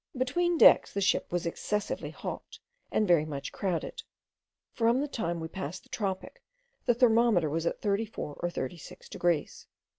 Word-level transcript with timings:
Between 0.17 0.57
decks 0.57 0.91
the 0.91 0.99
ship 0.99 1.31
was 1.31 1.45
excessively 1.45 2.09
hot, 2.09 2.57
and 2.91 3.07
very 3.07 3.23
much 3.23 3.51
crowded. 3.51 4.01
From 4.73 4.99
the 4.99 5.07
time 5.07 5.39
we 5.39 5.47
passed 5.47 5.83
the 5.83 5.89
tropic, 5.89 6.41
the 6.87 6.95
thermometer 6.95 7.51
was 7.51 7.67
at 7.67 7.81
thirty 7.81 8.07
four 8.07 8.33
or 8.41 8.49
thirty 8.49 8.77
six 8.79 9.07
degrees. 9.07 9.67